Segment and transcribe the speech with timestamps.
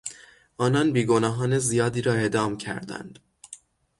[0.57, 3.19] آنان بیگناهان زیادی را اعدام کردند.